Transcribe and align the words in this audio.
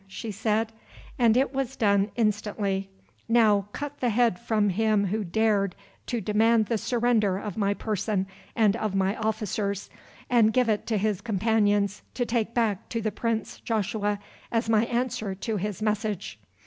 she 0.07 0.31
said, 0.31 0.71
and 1.19 1.37
it 1.37 1.53
was 1.53 1.75
done 1.75 2.09
instantly. 2.15 2.89
"Now, 3.29 3.67
cut 3.71 3.99
the 3.99 4.09
head 4.09 4.39
from 4.39 4.69
him 4.69 5.05
who 5.05 5.23
dared 5.23 5.75
to 6.07 6.19
demand 6.19 6.65
the 6.65 6.79
surrender 6.79 7.37
of 7.37 7.55
my 7.55 7.75
person 7.75 8.25
and 8.55 8.75
of 8.75 8.95
my 8.95 9.15
officers, 9.17 9.91
and 10.27 10.53
give 10.53 10.69
it 10.69 10.87
to 10.87 10.97
his 10.97 11.21
companions 11.21 12.01
to 12.15 12.25
take 12.25 12.55
back 12.55 12.89
to 12.89 12.99
the 12.99 13.11
Prince 13.11 13.59
Joshua 13.59 14.17
as 14.51 14.67
my 14.67 14.85
answer 14.85 15.35
to 15.35 15.57
his 15.57 15.83
message." 15.83 16.39